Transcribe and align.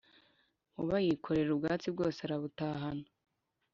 Nkuba 0.71 0.95
yikorera 1.05 1.49
ubwatsi 1.53 1.87
bwose 1.93 2.19
arabutahana 2.21 3.07